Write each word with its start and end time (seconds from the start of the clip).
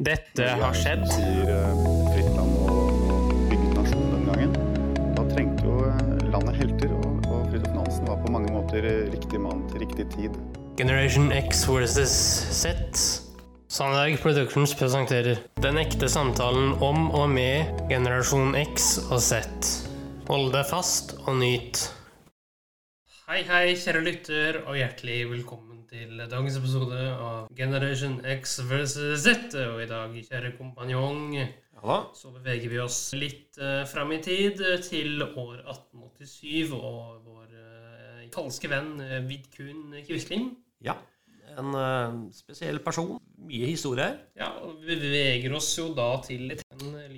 Dette 0.00 0.46
har 0.56 0.72
skjedd. 0.72 1.02
Sier 1.12 1.50
eh, 1.52 1.80
fritt 2.14 2.30
land 2.32 2.54
og, 2.72 3.26
bygget 3.50 3.74
nasjon 3.76 4.06
den 4.14 4.22
gangen. 4.30 4.54
Da 5.12 5.26
trengte 5.28 5.66
jo 5.66 5.74
eh, 5.90 6.22
landet 6.32 6.56
helter, 6.56 6.94
og, 6.96 7.26
og 7.28 7.42
Fridtjof 7.50 7.74
Nansen 7.76 8.08
var 8.08 8.22
på 8.22 8.32
mange 8.32 8.54
måter 8.54 8.86
eh, 8.88 9.10
riktig 9.12 9.42
mann 9.44 9.66
til 9.68 9.84
riktig 9.84 10.06
tid. 10.14 10.38
Generation 10.80 11.28
X 11.36 11.66
versus 11.68 12.16
Z. 12.62 12.72
Sandberg 13.70 14.16
Productions 14.24 14.72
presenterer 14.74 15.44
Den 15.60 15.76
ekte 15.78 16.08
samtalen 16.08 16.78
om 16.80 17.10
og 17.12 17.28
med 17.36 17.84
generasjon 17.92 18.56
X 18.56 18.94
og 19.10 19.20
Z. 19.20 19.44
Hold 20.32 20.54
deg 20.56 20.64
fast 20.70 21.18
og 21.26 21.36
nyt. 21.44 21.90
Hei, 23.28 23.44
hei, 23.44 23.66
kjære 23.76 24.00
lytter, 24.08 24.62
og 24.64 24.80
hjertelig 24.80 25.26
velkommen 25.36 25.69
til 25.90 26.20
dagens 26.30 26.56
episode 26.60 27.00
av 27.16 27.48
Generation 27.56 28.20
X 28.38 28.60
versus 28.70 29.24
Z. 29.24 29.56
Og 29.72 29.82
i 29.82 29.88
dag, 29.90 30.14
kjære 30.28 30.54
kompanjong, 30.58 31.34
Ja 31.80 32.00
så 32.12 32.28
beveger 32.34 32.68
vi 32.68 32.80
oss 32.82 32.98
litt 33.16 33.56
uh, 33.60 33.86
fram 33.88 34.12
i 34.12 34.20
tid, 34.20 34.60
eh, 34.60 34.80
til 34.84 35.22
år 35.24 35.62
1887, 35.64 36.74
og 36.76 37.22
vår 37.24 37.54
uh, 37.56 38.26
falske 38.34 38.68
venn 38.68 38.98
uh, 39.00 39.16
Vidkun 39.24 39.96
Quisling. 40.04 40.50
Ja. 40.84 40.98
En 41.58 41.72
uh, 41.74 42.18
spesiell 42.34 42.82
person. 42.84 43.16
Mye 43.40 43.72
historie 43.72 44.10
her. 44.10 44.18
Ja, 44.38 44.50
og 44.66 44.84
vi 44.84 44.98
beveger 45.00 45.56
oss 45.56 45.72
jo 45.78 45.88
da 45.96 46.12
til 46.26 46.52
en 46.52 46.60
liten 46.60 46.92
eh, 47.00 47.08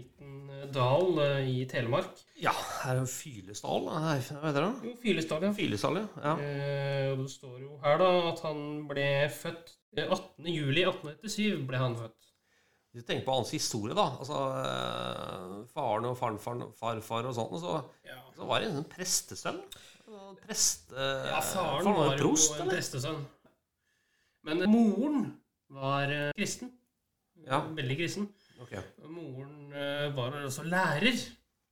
dal 0.73 1.19
eh, 1.25 1.51
i 1.51 1.66
Telemark. 1.71 2.21
Ja, 2.43 2.52
er 2.87 3.01
det 3.01 3.09
Fylesdal. 3.11 3.87
Hva 3.89 4.16
heter 4.16 4.59
det? 4.62 4.73
Jo, 4.87 4.95
Fylesdal, 5.03 5.47
ja. 5.48 5.53
Fylesdal, 5.57 6.01
ja. 6.03 6.34
Eh, 6.39 7.12
og 7.12 7.23
det 7.25 7.30
står 7.34 7.61
jo 7.62 7.79
her 7.84 8.03
da 8.03 8.11
at 8.33 8.43
han 8.47 8.61
ble 8.91 9.06
født 9.34 9.75
eh, 9.97 10.06
18. 10.06 10.51
juli 10.53 10.84
1887 10.87 11.65
ble 11.69 11.83
han 11.83 11.97
født. 11.98 12.19
Hvis 12.93 13.06
du 13.06 13.09
tenker 13.09 13.25
på 13.25 13.39
hans 13.39 13.55
historie, 13.55 13.97
da. 13.97 14.09
Altså 14.20 14.41
eh, 14.61 15.55
faren 15.73 16.11
og 16.11 16.19
farfar 16.20 17.31
og 17.31 17.37
sånt, 17.39 17.56
så, 17.62 17.78
Ja, 18.05 18.19
så 18.37 18.48
var 18.48 18.61
det 18.61 18.72
en 18.72 18.84
prestesønn. 18.91 19.62
Prest, 20.42 20.91
eh, 20.92 21.31
ja 21.31 21.41
faren 21.44 21.87
var 21.89 22.12
var 22.12 22.20
jo 22.20 22.34
en 22.61 22.69
prestesønn. 22.69 23.22
Men 24.44 24.65
moren 24.69 25.25
var 25.72 26.11
eh, 26.12 26.31
kristen. 26.37 26.72
Ja. 27.47 27.62
Veldig 27.75 27.97
kristen. 27.98 28.28
Ok. 28.63 28.75
Og 29.03 29.11
Moren 29.13 29.73
eh, 29.77 30.09
var 30.17 30.39
også 30.43 30.67
lærer. 30.69 31.19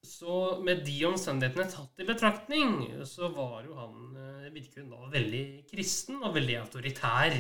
Så 0.07 0.35
med 0.65 0.81
de 0.87 0.97
omstendighetene 1.05 1.69
tatt 1.69 2.01
i 2.01 2.09
betraktning, 2.09 2.79
så 3.05 3.29
var 3.35 3.67
jo 3.67 3.75
han 3.77 4.15
virker 4.55 4.81
hun 4.81 4.95
da 4.95 5.11
veldig 5.13 5.43
kristen 5.69 6.23
og 6.25 6.33
veldig 6.39 6.57
autoritær 6.63 7.37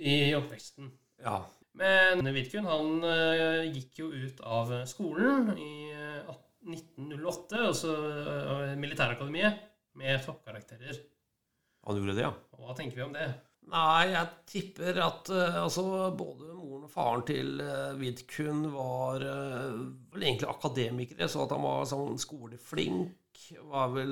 i 0.00 0.32
oppveksten. 0.38 0.88
Ja. 1.20 1.42
Men 1.78 2.26
Vidkun 2.34 2.66
han 2.66 3.04
eh, 3.06 3.68
gikk 3.70 4.00
jo 4.02 4.08
ut 4.10 4.40
av 4.42 4.72
skolen 4.90 5.52
i 5.54 5.90
eh, 5.94 6.32
1908, 6.66 7.60
altså 7.60 7.94
eh, 8.08 8.74
Militærakademiet, 8.80 9.60
med 10.00 10.20
toppkarakterer. 10.24 10.98
Han 11.86 11.98
gjorde 11.98 12.16
det, 12.18 12.26
ja. 12.26 12.32
Hva 12.58 12.74
tenker 12.78 13.00
vi 13.00 13.06
om 13.06 13.14
det? 13.14 13.28
Nei, 13.68 14.10
jeg 14.10 14.28
tipper 14.50 14.98
at 15.04 15.28
uh, 15.30 15.58
altså, 15.62 15.84
både 16.16 16.48
moren 16.56 16.86
og 16.86 16.90
faren 16.90 17.24
til 17.28 17.60
uh, 17.62 17.92
Vidkun 18.00 18.64
var 18.72 19.22
uh, 19.22 19.76
vel 20.14 20.24
egentlig 20.24 20.48
akademikere, 20.50 21.28
så 21.30 21.44
at 21.44 21.54
han 21.54 21.62
var 21.66 21.86
sånn 21.90 22.18
skoleflink 22.20 23.16
var 23.70 23.92
vel 23.94 24.10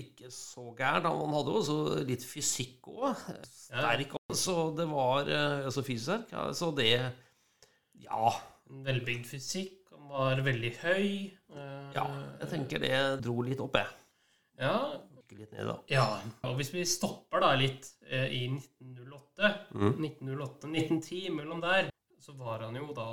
ikke 0.00 0.30
så 0.34 0.70
gæren. 0.78 1.06
Han 1.06 1.34
hadde 1.36 1.52
jo 1.52 1.58
også 1.60 2.04
litt 2.08 2.24
fysikk 2.26 2.88
òg. 2.90 3.24
Sterk. 3.46 4.16
Så 4.34 4.54
det 4.76 4.86
var 4.90 5.28
altså 5.30 5.84
fysisk. 5.86 6.32
Ja, 6.32 6.48
så 6.56 6.72
det 6.74 6.92
Ja. 8.02 8.32
Velbygd 8.68 9.24
fysikk, 9.24 9.92
han 9.94 10.10
var 10.10 10.42
veldig 10.44 10.72
høy. 10.82 11.06
Ja, 11.94 12.04
jeg 12.40 12.50
tenker 12.50 12.82
det 12.82 12.98
dro 13.24 13.40
litt 13.46 13.62
opp, 13.64 13.78
jeg. 13.80 13.88
ja, 14.60 14.74
litt 15.38 15.52
ned, 15.54 15.68
da. 15.68 15.76
Ja, 15.92 16.06
og 16.46 16.56
hvis 16.58 16.70
vi 16.74 16.84
stopper 16.88 17.42
da 17.44 17.52
litt 17.58 17.88
i 18.08 18.48
1908, 18.48 19.54
Mm. 19.74 19.94
1908, 20.02 20.68
1910, 20.68 21.30
mellom 21.36 21.60
der, 21.62 21.90
så 22.18 22.32
var 22.36 22.60
han 22.66 22.74
jo 22.76 22.88
da 22.96 23.06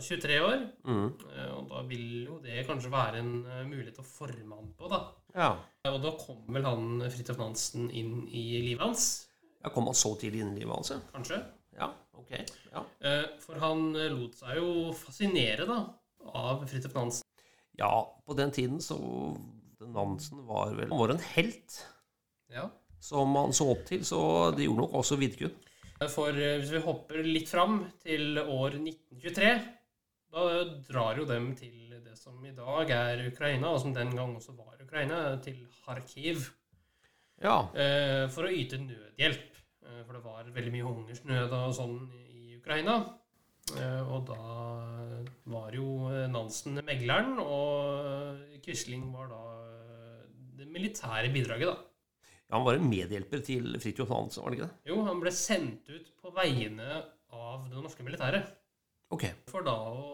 23 0.00 0.38
år, 0.40 0.62
Mm. 0.84 1.08
eh, 1.36 1.50
og 1.56 1.68
da 1.68 1.82
vil 1.88 2.24
jo 2.26 2.38
det 2.42 2.66
kanskje 2.66 2.90
være 2.90 3.18
en 3.20 3.44
eh, 3.46 3.64
mulighet 3.68 3.98
å 4.00 4.04
forme 4.06 4.54
han 4.56 4.72
på, 4.78 4.88
da. 4.88 5.00
Ja. 5.34 5.50
Og 5.90 6.00
da 6.02 6.12
kom 6.18 6.46
vel 6.54 6.64
han 6.64 7.00
Fridtjof 7.10 7.38
Nansen 7.38 7.90
inn 7.90 8.26
i 8.28 8.60
livet 8.62 8.80
hans, 8.86 9.28
ja. 9.62 9.70
Kom 9.70 9.84
han 9.86 9.94
så 9.94 10.16
tidlig 10.18 10.40
inn 10.42 10.56
i 10.56 10.60
livet 10.60 10.74
hans? 10.74 10.90
ja? 10.90 10.98
kanskje? 11.14 11.36
Ja, 11.78 11.86
ok. 12.18 12.32
Ja. 12.72 12.80
Eh, 13.00 13.26
For 13.38 13.54
han 13.62 13.94
eh, 13.96 14.08
lot 14.10 14.34
seg 14.34 14.56
jo 14.58 14.92
fascinere 14.92 15.66
da, 15.68 15.76
av 16.34 16.64
Fridtjof 16.66 16.94
Nansen. 16.94 17.22
ja, 17.78 17.92
på 18.26 18.34
den 18.36 18.50
tiden 18.50 18.78
så 18.80 18.96
Nansen 19.80 20.44
var 20.46 20.74
vel 20.74 20.88
Han 20.90 20.98
var 20.98 21.10
en 21.14 21.18
helt. 21.36 21.86
Ja. 22.50 22.68
Som 23.02 23.34
han 23.38 23.52
så 23.56 23.66
opp 23.72 23.84
til, 23.88 24.04
så 24.06 24.20
det 24.56 24.66
gjorde 24.68 24.84
nok 24.84 24.96
også 25.02 25.18
Vidkun. 25.20 25.54
For 26.10 26.34
eh, 26.34 26.56
hvis 26.60 26.72
vi 26.74 26.80
hopper 26.82 27.22
litt 27.26 27.50
fram 27.50 27.80
til 28.02 28.38
år 28.42 28.76
1923, 28.78 29.52
da 30.32 30.44
drar 30.88 31.18
jo 31.20 31.26
dem 31.28 31.50
til 31.58 31.92
det 32.02 32.16
som 32.18 32.38
i 32.48 32.54
dag 32.56 32.90
er 32.94 33.22
Ukraina, 33.28 33.70
og 33.74 33.80
som 33.82 33.92
den 33.94 34.10
gang 34.16 34.32
også 34.38 34.54
var 34.56 34.78
Ukraina, 34.82 35.36
til 35.44 35.60
Kharkiv, 35.84 36.48
Ja. 37.42 37.68
eh, 37.74 38.28
for 38.30 38.46
å 38.46 38.52
yte 38.54 38.78
nødhjelp. 38.78 39.48
Eh, 39.84 40.02
For 40.06 40.14
det 40.14 40.22
var 40.24 40.44
veldig 40.54 40.72
mye 40.72 40.86
hungersnød 40.88 41.52
og 41.58 41.74
sånn 41.74 41.98
i 42.30 42.56
Ukraina. 42.58 43.00
Og 44.10 44.26
da 44.26 44.36
var 45.46 45.70
jo 45.72 46.08
Nansen 46.28 46.80
megleren, 46.84 47.38
og 47.38 48.40
Quisling 48.64 49.04
var 49.14 49.28
da 49.30 49.42
det 50.58 50.66
militære 50.68 51.30
bidraget, 51.32 51.70
da. 51.70 51.76
Han 52.52 52.66
var 52.66 52.76
en 52.76 52.88
medhjelper 52.88 53.40
til 53.44 53.78
Fridtjof 53.80 54.10
Nansen, 54.12 54.42
var 54.44 54.52
det 54.52 54.58
ikke 54.58 54.68
det? 54.68 54.90
Jo, 54.90 54.98
han 55.06 55.22
ble 55.22 55.32
sendt 55.32 55.88
ut 55.88 56.10
på 56.20 56.32
vegne 56.36 56.98
av 57.32 57.64
det 57.70 57.80
norske 57.80 58.04
militæret. 58.04 58.50
Ok. 59.12 59.24
For 59.48 59.64
da 59.64 59.72
å 59.88 60.04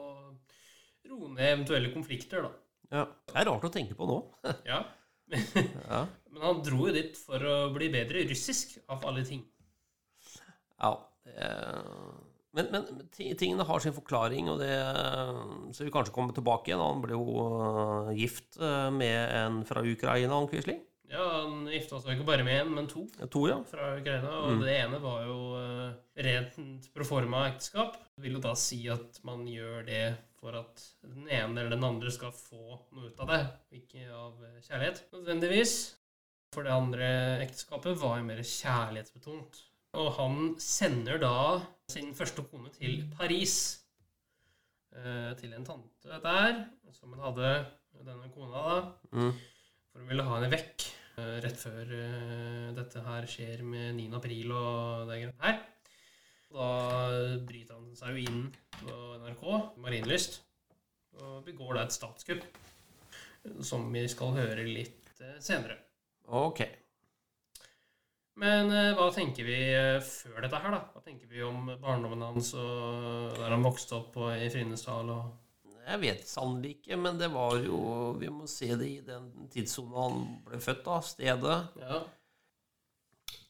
roe 1.08 1.32
ned 1.34 1.50
eventuelle 1.56 1.90
konflikter, 1.94 2.46
da. 2.46 2.52
Ja. 2.94 3.04
Det 3.28 3.42
er 3.42 3.48
rart 3.50 3.66
å 3.66 3.72
tenke 3.74 3.98
på 3.98 4.08
nå. 4.08 4.20
Ja. 4.70 4.84
Ja. 5.28 6.04
Men 6.32 6.44
han 6.44 6.62
dro 6.64 6.86
jo 6.86 6.94
dit 6.94 7.18
for 7.18 7.42
å 7.42 7.56
bli 7.74 7.90
bedre 7.92 8.22
i 8.22 8.28
russisk, 8.30 8.78
av 8.88 9.02
alle 9.08 9.26
ting. 9.26 9.42
ja. 10.78 10.94
Men, 12.56 12.70
men 12.72 12.86
tingene 13.12 13.66
har 13.68 13.82
sin 13.84 13.94
forklaring, 13.94 14.48
og 14.50 14.62
det 14.62 14.72
skal 15.76 15.86
vi 15.86 15.92
kanskje 15.94 16.14
komme 16.16 16.34
tilbake 16.34 16.70
igjen. 16.72 16.80
Han 16.80 17.02
ble 17.04 17.14
jo 17.14 17.44
øh, 17.44 18.08
gift 18.16 18.56
øh, 18.56 18.88
med 18.94 19.34
en 19.36 19.60
fra 19.68 19.84
Ukraina, 19.84 20.32
han 20.32 20.48
Quisling. 20.50 20.80
Ja, 21.08 21.24
Han 21.42 21.62
gifta 21.72 21.98
seg 22.02 22.18
ikke 22.18 22.26
bare 22.28 22.44
med 22.44 22.58
én, 22.60 22.72
men 22.76 22.88
to 22.90 23.06
Ja, 23.18 23.26
To, 23.32 23.46
ja. 23.48 23.58
fra 23.64 23.94
Ukraina. 23.96 24.32
Og 24.44 24.60
det 24.60 24.74
ene 24.76 24.98
var 25.00 25.22
jo 25.24 25.36
eh, 25.56 25.92
rent 26.26 26.88
proforma 26.94 27.46
ekteskap. 27.48 27.96
Det 28.16 28.26
vil 28.26 28.36
jo 28.36 28.42
da 28.44 28.52
si 28.58 28.82
at 28.92 29.20
man 29.24 29.46
gjør 29.48 29.86
det 29.88 30.02
for 30.38 30.54
at 30.54 30.82
den 31.02 31.24
ene 31.26 31.62
eller 31.62 31.72
den 31.74 31.86
andre 31.88 32.12
skal 32.14 32.30
få 32.36 32.76
noe 32.94 33.08
ut 33.08 33.22
av 33.24 33.32
det, 33.32 33.40
ikke 33.80 34.04
av 34.12 34.36
eh, 34.44 34.60
kjærlighet 34.68 35.00
nødvendigvis. 35.16 35.74
For 36.54 36.64
det 36.64 36.72
andre 36.76 37.08
ekteskapet 37.44 37.98
var 38.00 38.20
jo 38.20 38.28
mer 38.28 38.44
kjærlighetsbetont. 38.44 39.58
Og 39.98 40.12
han 40.18 40.38
sender 40.60 41.18
da 41.20 41.34
sin 41.90 42.12
første 42.16 42.44
kone 42.52 42.68
til 42.76 43.02
Paris. 43.16 43.56
eh, 44.92 45.32
til 45.40 45.52
en 45.56 45.64
tante 45.64 46.20
der, 46.22 46.64
som 46.92 47.12
hun 47.12 47.20
hadde, 47.24 47.50
denne 48.04 48.28
kona, 48.34 48.60
da. 48.62 48.78
Mm. 49.12 49.32
For 49.92 50.00
hun 50.02 50.08
ville 50.12 50.24
ha 50.24 50.36
henne 50.38 50.52
vekk 50.52 50.86
rett 51.44 51.58
før 51.58 51.90
eh, 51.96 52.68
dette 52.76 53.02
her 53.04 53.26
skjer 53.30 53.64
med 53.66 53.96
9. 53.98 54.06
april 54.18 54.54
og 54.54 55.10
det 55.10 55.20
greiene 55.22 55.44
her. 55.44 55.60
Da 56.48 56.68
bryter 57.44 57.76
han 57.76 57.92
seg 57.98 58.16
jo 58.16 58.24
inn 58.24 58.44
på 58.78 58.98
NRK, 59.20 59.44
Marienlyst, 59.84 60.40
og 61.20 61.42
begår 61.46 61.76
da 61.76 61.84
et 61.84 61.96
statskupp. 61.96 62.44
Som 63.64 63.86
vi 63.92 64.02
skal 64.10 64.34
høre 64.36 64.64
litt 64.66 65.22
eh, 65.22 65.38
senere. 65.44 65.78
Ok. 66.28 66.64
Men 68.38 68.70
eh, 68.70 68.94
hva 68.96 69.08
tenker 69.14 69.46
vi 69.46 69.58
eh, 69.74 69.98
før 70.04 70.42
dette 70.44 70.62
her, 70.62 70.74
da? 70.74 70.80
Hva 70.94 71.02
tenker 71.04 71.30
vi 71.30 71.44
om 71.44 71.70
barndommen 71.80 72.24
hans 72.26 72.52
og 72.58 73.36
der 73.38 73.54
han 73.54 73.64
vokste 73.64 73.98
opp 73.98 74.18
i 74.36 74.48
Frynnesdal 74.52 75.12
og 75.14 75.47
Jeg 75.88 76.00
vet 76.02 76.26
sannelig 76.28 76.74
ikke, 76.76 76.98
men 77.00 77.16
det 77.20 77.30
var 77.32 77.56
jo 77.64 77.78
Vi 78.20 78.28
må 78.32 78.46
se 78.50 78.68
det 78.76 78.88
i 78.88 79.00
den 79.06 79.30
tidssonen 79.52 79.94
han 79.96 80.18
ble 80.44 80.60
født, 80.60 80.82
da. 80.84 80.98
Stedet. 81.04 81.58
Ja. 81.80 82.02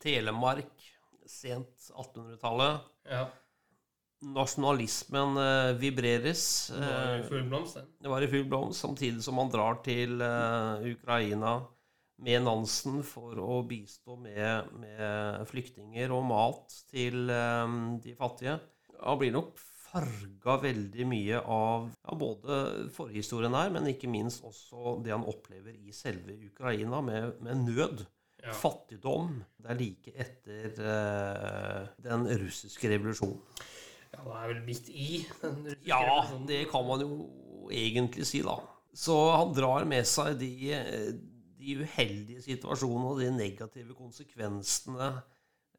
Telemark. 0.02 0.70
Sent 1.28 1.90
1800-tallet. 1.92 2.86
ja. 3.10 3.26
Nasjonalismen 4.34 5.36
eh, 5.38 5.72
vibreres. 5.78 6.44
Det 6.74 6.80
var 6.82 7.12
Eh, 7.20 7.26
full 7.28 7.44
blomst, 7.46 7.76
den. 7.76 7.90
Det 8.02 8.10
var 8.10 8.24
i 8.24 8.30
full 8.32 8.48
blomst, 8.50 8.80
samtidig 8.82 9.22
som 9.22 9.38
han 9.38 9.50
drar 9.52 9.76
til 9.84 10.16
eh, 10.24 10.88
Ukraina 10.90 11.52
med 12.26 12.42
Nansen 12.42 13.04
for 13.06 13.38
å 13.38 13.60
bistå 13.68 14.16
med, 14.18 14.72
med 14.80 15.44
flyktninger 15.46 16.10
og 16.16 16.24
mat 16.32 16.74
til 16.90 17.30
eh, 17.30 17.76
de 18.02 18.16
fattige. 18.18 18.56
Han 19.04 19.20
blir 19.22 19.36
nok 19.36 19.54
farga 19.88 20.56
veldig 20.62 21.06
mye 21.08 21.40
av 21.40 21.88
ja, 21.90 22.14
både 22.20 22.58
forhistorien 22.94 23.54
her, 23.56 23.72
men 23.74 23.88
ikke 23.90 24.10
minst 24.10 24.44
også 24.46 24.98
det 25.04 25.12
han 25.14 25.26
opplever 25.28 25.74
i 25.76 25.92
selve 25.96 26.36
Ukraina, 26.50 27.00
med, 27.04 27.38
med 27.44 27.64
nød. 27.68 28.06
Ja. 28.38 28.52
Fattigdom. 28.54 29.40
Det 29.58 29.72
er 29.72 29.78
like 29.80 30.12
etter 30.22 30.76
eh, 30.78 31.88
den 32.04 32.28
russiske 32.44 32.86
revolusjonen. 32.92 33.40
ja, 34.14 34.20
det 34.22 34.36
er 34.38 34.52
vel 34.52 34.60
midt 34.68 34.88
i 34.94 35.08
den 35.42 35.56
russiske 35.66 35.88
Ja, 35.90 35.98
revolusjonen. 36.04 36.46
det 36.52 36.60
kan 36.70 36.86
man 36.86 37.02
jo 37.02 37.68
egentlig 37.74 38.26
si, 38.30 38.40
da. 38.46 38.54
Så 38.94 39.16
han 39.34 39.50
drar 39.56 39.84
med 39.90 40.06
seg 40.08 40.38
de, 40.40 40.52
de 41.58 41.74
uheldige 41.82 42.40
situasjonene 42.46 43.10
og 43.10 43.18
de 43.24 43.32
negative 43.34 43.94
konsekvensene 43.98 45.10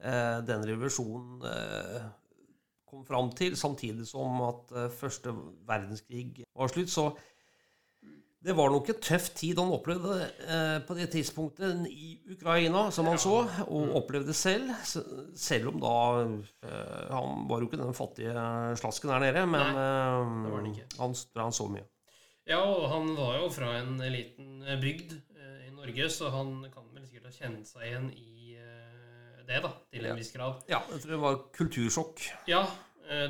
eh, 0.04 0.38
den 0.48 0.68
revolusjonen 0.68 1.48
eh, 1.50 2.10
kom 3.00 3.08
fram 3.08 3.34
til, 3.36 3.56
samtidig 3.58 4.08
som 4.10 4.42
at 4.50 4.76
eh, 4.76 4.92
første 4.92 5.34
verdenskrig 5.68 6.46
var 6.54 6.72
slutt. 6.72 6.92
Så 6.92 7.10
det 8.40 8.54
var 8.56 8.72
nok 8.72 8.88
en 8.88 9.00
tøff 9.04 9.26
tid 9.36 9.60
han 9.60 9.72
opplevde 9.76 10.14
eh, 10.24 10.78
på 10.88 10.96
det 10.96 11.10
tidspunktet 11.12 11.82
i 11.92 12.14
Ukraina, 12.32 12.86
som 12.96 13.10
han 13.12 13.20
så, 13.20 13.42
og 13.68 13.96
opplevde 14.00 14.34
selv. 14.34 14.72
Selv 15.36 15.74
om 15.74 15.82
da 15.84 15.96
eh, 16.24 17.10
Han 17.12 17.44
var 17.50 17.60
jo 17.60 17.68
ikke 17.68 17.82
den 17.82 17.98
fattige 17.98 18.46
slasken 18.80 19.12
der 19.12 19.26
nede, 19.26 19.44
men 19.44 19.76
Nei, 19.76 20.54
han 20.54 20.70
han, 21.02 21.18
han 21.36 21.56
så 21.56 21.68
mye. 21.68 21.84
Ja, 22.48 22.64
og 22.64 22.88
han 22.94 23.12
var 23.18 23.42
jo 23.42 23.52
fra 23.54 23.74
en 23.82 24.00
liten 24.08 24.64
bygd 24.82 25.18
eh, 25.36 25.68
i 25.68 25.76
Norge, 25.76 26.08
så 26.10 26.32
han 26.32 26.62
kan 26.72 26.88
vel 26.96 27.04
sikkert 27.10 27.28
ha 27.28 27.36
kjent 27.36 27.68
seg 27.68 27.90
igjen 27.90 28.12
i 28.16 28.28
det, 29.50 29.64
da, 29.66 29.72
til 29.90 30.06
en 30.06 30.20
viss 30.20 30.32
grad. 30.32 30.62
Ja, 30.70 30.80
jeg 30.94 31.02
tror 31.02 31.12
det 31.12 31.20
var 31.24 31.38
kultursjokk. 31.58 32.24
Ja, 32.48 32.64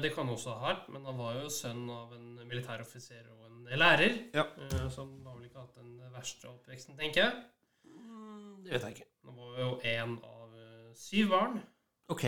det 0.03 0.09
kan 0.15 0.27
også 0.29 0.51
ha 0.57 0.73
vært, 0.73 0.89
men 0.91 1.05
han 1.07 1.17
var 1.17 1.37
jo 1.39 1.49
sønn 1.53 1.85
av 1.93 2.11
en 2.17 2.33
militæroffiser 2.49 3.29
og 3.31 3.45
en 3.47 3.79
lærer, 3.79 4.17
Ja. 4.35 4.43
eh, 4.59 4.89
som 4.91 5.13
har 5.25 5.35
vel 5.37 5.45
ikke 5.47 5.59
hatt 5.63 5.75
den 5.79 5.93
verste 6.11 6.49
oppveksten, 6.49 6.97
tenker 6.99 7.23
jeg. 7.23 7.43
Mm, 7.85 8.63
Det 8.63 8.71
vet 8.73 8.81
jeg 8.81 8.95
ikke. 8.97 9.07
Han 9.25 9.35
var 9.37 9.59
jo 9.59 9.79
en 9.83 10.17
av 10.23 10.55
eh, 10.59 10.93
syv 10.95 11.29
barn. 11.29 11.61
Ok. 12.09 12.25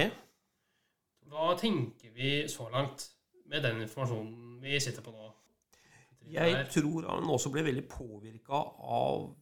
Hva 1.31 1.55
tenker 1.59 2.11
vi 2.15 2.47
så 2.47 2.69
langt 2.71 3.09
med 3.47 3.63
den 3.63 3.81
informasjonen 3.81 4.61
vi 4.61 4.79
sitter 4.79 5.01
på 5.05 5.11
nå? 5.11 5.31
Jeg 6.31 6.67
tror 6.69 7.07
han 7.09 7.23
også 7.33 7.49
ble 7.51 7.63
veldig 7.65 7.87
påvirka 7.89 8.53
av 8.53 9.35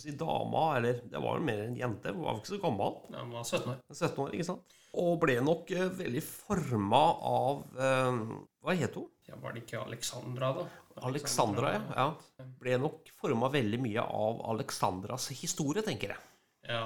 si, 0.00 0.14
dama, 0.18 0.64
eller 0.78 1.00
det 1.10 1.20
var 1.22 1.38
jo 1.38 1.44
mer 1.46 1.60
en 1.64 1.76
jente, 1.78 2.12
hun 2.14 2.24
var 2.24 2.40
ikke 2.40 2.52
så 2.52 2.60
gammel. 2.62 2.96
Ja, 3.10 3.20
Han 3.20 3.34
var 3.34 3.44
17 3.44 3.70
år. 3.72 3.78
17 3.92 4.22
år, 4.24 4.32
ikke 4.36 4.46
sant? 4.48 4.74
Og 5.04 5.16
ble 5.22 5.36
nok 5.42 5.72
uh, 5.74 5.86
veldig 5.98 6.22
forma 6.22 7.02
av 7.26 7.62
uh, 7.78 8.18
Hva 8.62 8.76
het 8.78 8.98
hun? 8.98 9.08
Ja, 9.26 9.38
Var 9.42 9.56
det 9.56 9.64
ikke 9.64 9.80
Alexandra, 9.82 10.52
da? 10.54 10.66
Alexandra, 11.08 11.72
ja. 11.74 11.82
ja. 11.98 12.46
Ble 12.60 12.76
nok 12.78 13.10
forma 13.18 13.48
veldig 13.50 13.80
mye 13.82 14.04
av 14.04 14.44
Alexandras 14.52 15.30
historie, 15.34 15.82
tenker 15.82 16.14
jeg. 16.14 16.28
Ja. 16.68 16.84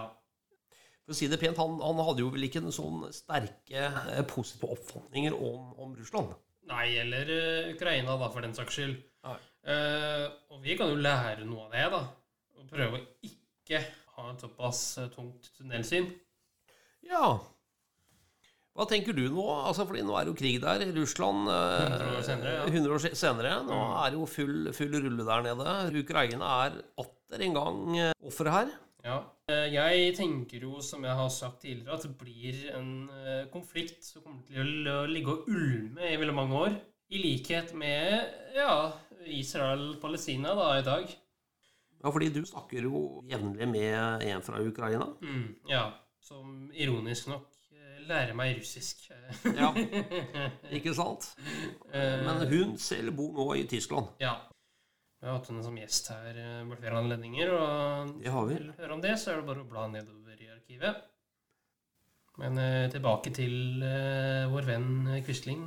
For 1.05 1.13
å 1.13 1.19
si 1.19 1.29
det 1.29 1.41
pent, 1.43 1.61
han, 1.61 1.77
han 1.83 2.01
hadde 2.07 2.25
jo 2.25 2.31
vel 2.33 2.47
ikke 2.49 2.63
en 2.63 2.73
sånn 2.73 3.05
sterke 3.17 3.85
eh, 3.91 4.25
positive 4.29 4.71
oppfatninger 4.77 5.37
om, 5.37 5.75
om 5.81 5.93
Russland. 5.99 6.33
Nei, 6.69 6.87
eller 7.01 7.31
Ukraina, 7.75 8.17
da, 8.21 8.29
for 8.33 8.45
den 8.45 8.57
saks 8.57 8.77
skyld. 8.77 8.97
Nei. 9.29 9.39
Eh, 9.69 10.27
og 10.53 10.63
vi 10.65 10.77
kan 10.79 10.89
jo 10.93 11.01
lære 11.01 11.47
noe 11.49 11.67
av 11.67 11.75
det, 11.75 11.87
da. 11.93 12.03
Prøve 12.71 12.99
å 12.99 13.05
ikke 13.29 13.83
ha 14.17 14.31
et 14.33 14.43
såpass 14.45 14.83
eh, 15.03 15.09
tungt 15.15 15.51
tunnelsyn. 15.59 16.09
Ja. 17.09 17.39
Hva 18.79 18.85
tenker 18.87 19.15
du 19.17 19.25
nå? 19.33 19.43
Altså, 19.67 19.87
fordi 19.89 20.05
nå 20.07 20.15
er 20.21 20.29
jo 20.31 20.35
krig 20.39 20.61
der 20.63 20.85
Russland. 20.95 21.49
eh, 21.51 21.95
100 21.99 22.19
år 22.19 22.27
senere, 22.27 22.53
ja. 22.61 22.67
100 22.71 22.93
år 22.95 23.07
senere. 23.19 23.55
Nå 23.67 23.79
Mm. 23.79 23.95
er 24.05 24.11
det 24.11 24.19
jo 24.21 24.27
full, 24.27 24.73
full 24.73 24.93
rulle 25.03 25.25
der 25.27 25.43
nede. 25.49 26.03
Ukraina 26.05 26.51
er 26.67 26.77
atter 26.99 27.43
en 27.49 27.55
gang 27.55 27.97
eh, 27.99 28.13
offeret 28.25 28.53
her. 28.53 28.71
Ja. 29.05 29.19
Eh, 29.49 29.73
Jeg 29.73 30.15
tenker 30.17 30.61
jo, 30.61 30.81
som 30.81 31.03
jeg 31.05 31.15
har 31.17 31.29
sagt 31.31 31.63
tidligere, 31.63 31.95
at 31.95 32.03
det 32.03 32.19
blir 32.19 32.71
en 32.77 33.09
eh, 33.11 33.45
konflikt 33.51 34.05
som 34.05 34.23
kommer 34.23 34.45
til 34.47 34.87
å 34.87 35.07
ligge 35.09 35.29
og 35.33 35.49
ulme 35.49 36.03
i 36.13 36.17
veldig 36.17 36.35
mange 36.35 36.55
år. 36.55 36.79
I 37.11 37.19
likhet 37.23 37.73
med 37.75 38.29
ja, 38.55 38.93
Israel-Palestina 39.27 40.55
da 40.55 40.79
i 40.79 40.83
dag. 40.85 41.09
Ja, 41.99 42.11
fordi 42.15 42.29
du 42.35 42.43
snakker 42.47 42.85
jo 42.87 43.23
jevnlig 43.31 43.67
med 43.69 44.23
en 44.29 44.43
fra 44.47 44.61
Ukraina. 44.63 45.09
Mm, 45.23 45.49
ja. 45.71 45.87
Som 46.23 46.69
ironisk 46.75 47.27
nok 47.33 47.47
eh, 47.73 47.99
lærer 48.07 48.35
meg 48.39 48.59
russisk. 48.61 49.09
Ja. 49.57 49.73
Ikke 50.79 50.95
sant? 50.95 51.31
Eh, 51.91 52.23
Men 52.27 52.45
hun 52.53 52.77
selv 52.79 53.15
bor 53.19 53.33
nå 53.35 53.49
i 53.59 53.67
Tyskland. 53.71 54.13
Ja. 54.23 54.37
Vi 55.19 55.27
har 55.27 55.41
hatt 55.41 55.49
henne 55.51 55.65
som 55.67 55.75
gjest 55.81 56.13
her 56.15 56.37
eh, 56.39 56.65
ved 56.71 56.79
flere 56.79 57.01
anledninger, 57.03 57.51
og 57.57 58.13
Det 58.23 58.31
har 58.31 58.45
vi. 58.47 58.59
vil 58.61 58.75
høre 58.79 58.95
om 58.95 59.01
det, 59.03 59.17
så 59.19 59.33
er 59.33 59.41
det 59.41 59.49
bare 59.51 59.65
å 59.65 59.71
bla 59.73 59.89
nedover 59.91 60.39
i 60.45 60.53
arkivet. 60.55 61.01
Men 62.39 62.59
eh, 62.63 62.85
tilbake 62.93 63.33
til 63.35 63.83
eh, 63.83 64.45
vår 64.53 64.69
venn 64.69 64.91
eh, 65.17 65.23
Quisling. 65.27 65.65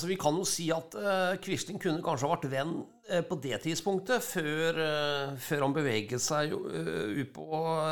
Så 0.00 0.08
vi 0.08 0.16
kan 0.16 0.36
jo 0.38 0.46
si 0.48 0.70
at 0.72 0.94
uh, 0.96 1.36
Quisling 1.44 1.80
kunne 1.80 2.00
kanskje 2.04 2.24
ha 2.24 2.32
vært 2.32 2.46
venn 2.52 2.72
uh, 3.10 3.20
på 3.28 3.36
det 3.44 3.58
tidspunktet, 3.66 4.24
før, 4.24 4.78
uh, 4.80 5.34
før 5.36 5.66
han 5.66 5.74
beveget 5.76 6.22
seg 6.24 6.54
ut 6.54 7.32
på 7.36 7.48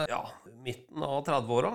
ja, 0.09 0.23
midten 0.65 1.05
av 1.05 1.21
30-åra. 1.27 1.75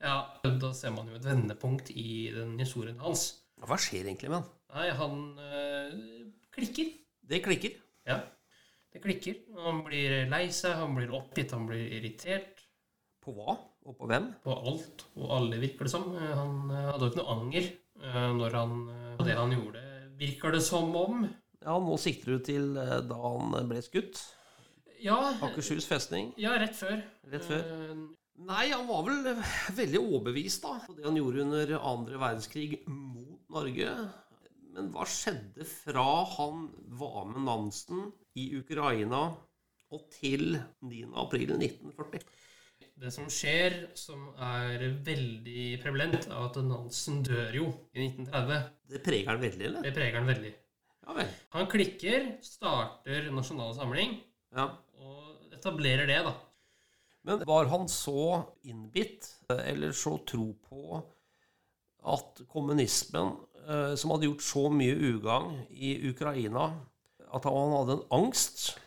Ja, 0.00 0.16
da 0.46 0.70
ser 0.76 0.94
man 0.94 1.10
jo 1.10 1.18
et 1.18 1.26
vendepunkt 1.26 1.90
i 1.92 2.30
den 2.32 2.54
historien 2.60 3.00
hans. 3.02 3.26
Hva 3.60 3.76
skjer 3.82 4.06
egentlig 4.06 4.30
med 4.30 4.38
han? 4.38 4.48
Nei, 4.72 4.88
han 4.94 6.34
klikker. 6.54 6.92
Det 7.28 7.40
klikker. 7.44 7.74
Ja, 8.08 8.20
det 8.94 9.02
klikker. 9.04 9.40
Han 9.66 9.82
blir 9.84 10.22
lei 10.30 10.46
seg, 10.54 10.78
han 10.78 10.94
blir 10.96 11.12
oppgitt, 11.18 11.52
han 11.56 11.66
blir 11.68 11.82
irritert 11.98 12.62
På 13.24 13.34
hva? 13.36 13.58
Og 13.88 13.96
på 13.98 14.08
hvem? 14.08 14.30
på 14.44 14.54
alt 14.54 15.04
og 15.18 15.34
alle, 15.34 15.58
virker 15.60 15.88
det 15.88 15.92
som. 15.92 16.08
Han 16.14 16.70
hadde 16.70 17.02
jo 17.02 17.10
ikke 17.10 17.22
noe 17.24 17.34
anger 17.34 17.68
når 18.38 18.54
han 18.54 18.74
eh, 19.20 19.26
det 19.28 19.36
han 19.38 19.54
gjorde, 19.54 19.84
virker 20.18 20.54
det 20.56 20.62
som 20.66 20.94
om. 20.96 21.28
Ja, 21.64 21.78
nå 21.82 21.96
sikter 22.00 22.36
du 22.36 22.44
til 22.46 22.76
eh, 22.78 22.98
da 23.08 23.18
han 23.22 23.54
ble 23.70 23.82
skutt. 23.84 24.20
Ja, 25.02 25.18
Akershus 25.46 25.86
festning. 25.86 26.32
ja 26.40 26.56
rett 26.58 26.74
før. 26.74 27.02
Rett 27.30 27.44
før. 27.46 27.66
Eh, 27.66 27.98
Nei, 28.38 28.68
han 28.70 28.86
var 28.86 29.02
vel 29.02 29.26
eh, 29.32 29.52
veldig 29.74 29.98
overbevist 30.00 30.62
da, 30.62 30.76
på 30.86 30.94
det 30.94 31.06
han 31.08 31.16
gjorde 31.18 31.42
under 31.42 31.72
andre 31.80 32.20
verdenskrig 32.22 32.80
mot 32.86 33.40
Norge. 33.50 33.90
Men 34.76 34.90
hva 34.94 35.06
skjedde 35.10 35.66
fra 35.66 36.04
han 36.36 36.68
var 37.00 37.24
med 37.32 37.42
Nansen 37.48 38.12
i 38.38 38.52
Ukraina 38.60 39.24
og 39.90 40.04
til 40.14 40.52
9. 40.86 41.08
april 41.18 41.56
1940? 41.56 42.22
Det 42.98 43.12
som 43.14 43.28
skjer, 43.30 43.76
som 43.94 44.24
er 44.42 44.82
veldig 45.06 45.66
prevalent, 45.84 46.24
er 46.26 46.40
at 46.48 46.56
Nansen 46.66 47.20
dør 47.26 47.54
jo 47.54 47.66
i 47.94 48.08
1930. 48.08 48.64
Det 48.90 49.02
preger 49.06 49.30
han 49.30 49.42
veldig, 49.42 49.66
eller? 49.68 49.84
Det 49.86 49.92
preger 49.94 50.18
han 50.18 50.26
veldig. 50.32 50.50
Ja 51.06 51.14
vel. 51.16 51.30
Han 51.54 51.68
klikker, 51.70 52.26
starter 52.44 53.30
Nasjonal 53.32 53.76
Samling 53.76 54.16
Ja. 54.56 54.66
og 54.98 55.54
etablerer 55.54 56.10
det, 56.10 56.18
da. 56.26 56.34
Men 57.28 57.44
var 57.46 57.70
han 57.70 57.86
så 57.88 58.44
innbitt, 58.66 59.30
eller 59.50 59.92
så 59.92 60.16
tro 60.26 60.50
på 60.68 60.98
at 62.08 62.42
kommunismen, 62.50 63.36
eh, 63.68 63.94
som 63.94 64.10
hadde 64.14 64.26
gjort 64.28 64.42
så 64.42 64.66
mye 64.72 64.94
ugagn 65.14 65.66
i 65.70 65.94
Ukraina, 66.10 66.70
at 67.28 67.44
han 67.44 67.74
hadde 67.76 67.98
en 67.98 68.06
angst 68.22 68.78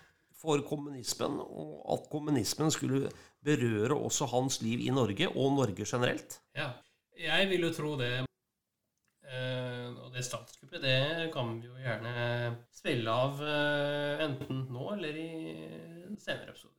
for 0.42 0.64
kommunismen, 0.66 1.40
og 1.40 1.86
at 1.94 2.10
kommunismen 2.12 2.72
skulle 2.74 3.12
berøre 3.46 3.98
også 3.98 4.26
hans 4.34 4.62
liv 4.62 4.82
i 4.88 4.90
Norge, 4.94 5.30
og 5.30 5.56
Norge 5.58 5.86
generelt? 5.86 6.42
Ja. 6.58 6.72
Jeg 7.22 7.50
vil 7.50 7.68
jo 7.68 7.74
tro 7.74 7.96
det. 8.00 8.26
Eh, 9.32 9.88
og 10.02 10.10
det 10.16 10.26
statskuppet, 10.26 10.82
det 10.82 11.30
kan 11.34 11.54
vi 11.62 11.70
jo 11.70 11.78
gjerne 11.80 12.56
spille 12.74 13.14
av 13.14 13.40
eh, 13.46 14.24
enten 14.26 14.66
nå 14.74 14.90
eller 14.96 15.20
i 15.22 15.30
senere 16.20 16.52
episoder. 16.52 16.76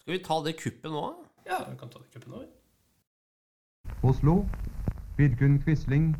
Skal 0.00 0.16
vi 0.16 0.22
ta 0.24 0.40
det 0.42 0.56
kuppet 0.58 0.90
nå? 0.90 1.04
Ja, 1.46 1.60
vi 1.68 1.76
kan 1.78 1.92
ta 1.92 2.00
det 2.02 2.10
kuppet 2.10 2.32
nå. 2.32 2.42
Oslo. 4.02 4.40
Vidkun 5.18 5.60
Quisling, 5.62 6.14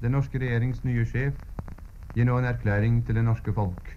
den 0.00 0.16
norske 0.16 0.40
regjerings 0.40 0.80
nye 0.88 1.04
sjef, 1.06 1.36
gir 2.16 2.26
nå 2.26 2.40
en 2.40 2.48
erklæring 2.48 3.02
til 3.06 3.20
det 3.20 3.26
norske 3.28 3.52
folk. 3.54 3.92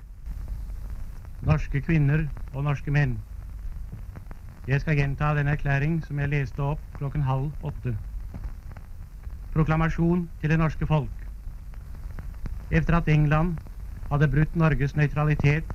Norske 1.46 1.82
kvinner 1.86 2.25
og 2.52 2.66
norske 2.66 2.92
menn. 2.92 3.20
Jeg 4.66 4.82
skal 4.82 4.98
gjenta 4.98 5.34
den 5.38 5.48
erklæring 5.48 6.00
som 6.04 6.20
jeg 6.20 6.32
leste 6.32 6.64
opp 6.66 6.82
klokken 6.98 7.25
halv 7.28 7.52
åtte. 7.62 7.94
Proklamasjon 9.54 10.25
til 10.42 10.50
det 10.50 10.58
norske 10.60 10.88
folk. 10.90 11.28
Etter 12.74 12.98
at 12.98 13.10
England 13.14 13.60
hadde 14.10 14.30
brutt 14.32 14.56
Norges 14.58 14.96
nøytralitet 14.98 15.70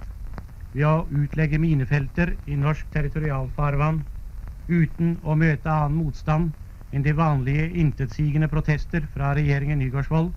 ved 0.75 0.87
å 0.87 1.07
utlegge 1.23 1.59
minefelter 1.63 2.35
i 2.47 2.59
norsk 2.59 2.91
territorialfarvann 2.91 4.03
uten 4.71 5.17
å 5.23 5.37
møte 5.39 5.71
annen 5.71 5.99
motstand 6.03 6.53
enn 6.91 7.07
de 7.07 7.15
vanlige 7.15 7.69
intetsigende 7.79 8.51
protester 8.51 9.07
fra 9.15 9.31
regjeringen 9.39 9.79
Nygaardsvold, 9.79 10.33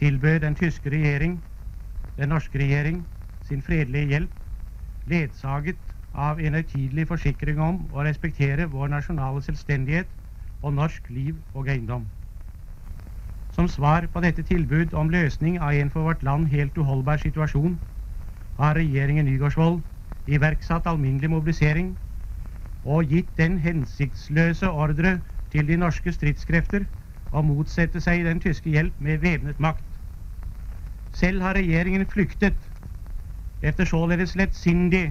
tilbød 0.00 0.40
den 0.44 0.56
tyske 0.60 0.92
regjering, 0.92 1.38
den 2.20 2.32
norske 2.32 2.60
regjering, 2.60 3.06
sin 3.44 3.62
fredelige 3.62 4.08
hjelp, 4.12 4.32
ledsaget 5.04 5.94
av 6.14 6.40
en 6.40 6.54
høytidelig 6.56 7.06
forsikring 7.10 7.60
om 7.60 7.80
å 7.92 8.04
respektere 8.06 8.68
vår 8.72 8.92
nasjonale 8.92 9.42
selvstendighet 9.44 10.10
og 10.64 10.76
norsk 10.78 11.10
liv 11.12 11.40
og 11.52 11.68
eiendom. 11.68 12.06
Som 13.54 13.68
svar 13.68 14.06
på 14.10 14.22
dette 14.24 14.42
tilbud 14.42 14.94
om 14.98 15.10
løsning 15.12 15.60
av 15.62 15.76
en 15.78 15.90
for 15.90 16.08
vårt 16.08 16.22
land 16.26 16.48
helt 16.50 16.78
uholdbar 16.78 17.20
situasjon, 17.22 17.76
har 18.58 18.78
regjeringen 18.78 19.26
Nygaardsvold 19.26 19.82
iverksatt 20.26 20.86
alminnelig 20.86 21.30
mobilisering 21.30 21.94
og 22.84 23.10
gitt 23.10 23.30
den 23.38 23.58
hensiktsløse 23.58 24.70
ordre 24.70 25.18
til 25.52 25.66
de 25.68 25.76
norske 25.78 26.12
stridskrefter 26.14 26.86
å 27.34 27.42
motsette 27.42 28.00
seg 28.00 28.24
den 28.26 28.40
tyske 28.42 28.70
hjelp 28.70 28.98
med 29.02 29.22
væpnet 29.22 29.60
makt. 29.62 29.86
Selv 31.14 31.42
har 31.42 31.58
regjeringen 31.58 32.06
flyktet 32.10 32.63
efter 33.64 33.88
således 33.88 34.34
lettsindig 34.36 35.06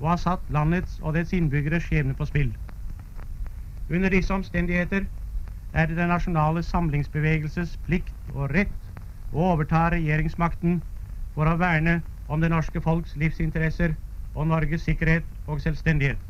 å 0.00 0.08
ha 0.08 0.16
satt 0.16 0.46
landets 0.54 0.96
og 1.02 1.12
dets 1.18 1.34
innbyggeres 1.36 1.84
skjebne 1.84 2.14
på 2.16 2.24
spill. 2.28 2.54
Under 3.92 4.12
disse 4.12 4.32
omstendigheter 4.34 5.04
er 5.72 5.86
det 5.90 5.96
den 5.98 6.08
nasjonale 6.08 6.62
samlingsbevegelses 6.64 7.76
plikt 7.84 8.16
og 8.32 8.54
rett 8.54 8.92
å 9.30 9.50
overta 9.52 9.90
regjeringsmakten 9.92 10.80
for 11.36 11.50
å 11.50 11.58
verne 11.60 11.98
om 12.28 12.40
det 12.40 12.50
norske 12.52 12.80
folks 12.80 13.16
livsinteresser 13.16 13.96
og 14.34 14.48
Norges 14.48 14.86
sikkerhet 14.88 15.28
og 15.46 15.60
selvstendighet. 15.60 16.20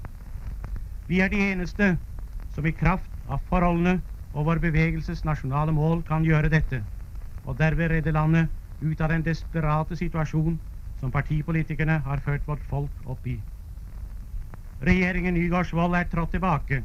Vi 1.06 1.20
er 1.22 1.30
de 1.30 1.40
eneste 1.52 1.92
som 2.54 2.66
i 2.66 2.74
kraft 2.74 3.10
av 3.26 3.42
forholdene 3.50 4.00
og 4.34 4.48
vår 4.50 4.60
bevegelses 4.66 5.22
nasjonale 5.24 5.72
mål 5.72 6.02
kan 6.06 6.26
gjøre 6.26 6.50
dette, 6.52 6.82
og 7.46 7.58
derved 7.58 7.90
redde 7.94 8.12
landet 8.12 8.50
ut 8.82 9.00
av 9.00 9.14
den 9.14 9.24
desperate 9.26 9.96
situasjon 9.96 10.58
som 11.00 11.12
partipolitikerne 11.14 12.00
har 12.04 12.20
ført 12.20 12.46
vårt 12.46 12.64
folk 12.66 13.04
opp 13.04 13.26
i. 13.26 13.38
Regjeringen 14.82 15.34
Nygaardsvold 15.34 15.94
er 15.98 16.08
trådt 16.10 16.32
tilbake. 16.36 16.84